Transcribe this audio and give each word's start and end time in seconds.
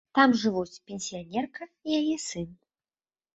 Там 0.17 0.29
жывуць 0.43 0.79
пенсіянерка 0.91 1.67
і 1.67 1.89
яе 1.99 2.17
сын. 2.25 2.49